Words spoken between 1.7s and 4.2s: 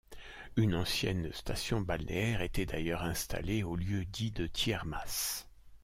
balnéaire était d'ailleurs installée au lieu